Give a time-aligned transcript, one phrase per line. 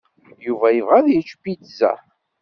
[0.45, 1.93] Yuba yebɣa ad yečč pizza.